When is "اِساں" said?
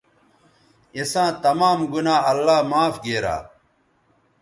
0.97-1.29